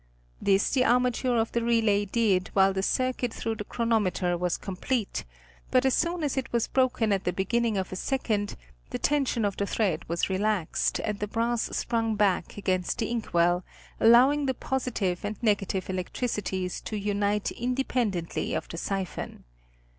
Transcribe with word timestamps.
This 0.41 0.71
the 0.71 0.83
armature 0.83 1.37
of 1.37 1.51
the 1.51 1.63
relay 1.63 2.05
did 2.05 2.47
while 2.53 2.73
the 2.73 2.81
circuit 2.81 3.31
through 3.31 3.57
the 3.57 3.63
chronometer 3.63 4.35
was 4.35 4.57
complete, 4.57 5.25
but 5.69 5.85
as 5.85 6.03
goon 6.03 6.23
as 6.23 6.37
it 6.37 6.51
was 6.51 6.65
broken 6.65 7.11
at 7.13 7.23
the 7.23 7.31
beginning 7.31 7.77
of 7.77 7.91
a 7.91 7.95
second, 7.95 8.55
the 8.89 8.97
tension 8.97 9.45
of 9.45 9.57
the 9.57 9.67
thread 9.67 10.09
was 10.09 10.27
relaxed 10.27 10.97
and 11.03 11.19
the 11.19 11.27
brass 11.27 11.69
sprung 11.77 12.15
back 12.15 12.57
against 12.57 12.97
the 12.97 13.09
ink 13.11 13.31
well, 13.31 13.63
allowing 13.99 14.47
the 14.47 14.55
positive 14.55 15.23
and 15.23 15.37
negative 15.43 15.87
electricities 15.87 16.81
to 16.81 16.97
unite 16.97 17.51
independently 17.51 18.55
of 18.55 18.67
the 18.69 18.77
siphon. 18.77 19.43